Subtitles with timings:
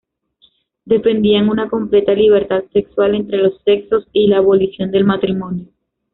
[0.83, 5.67] Defendían una completa libertad sexual entre los sexos y la abolición del matrimonio.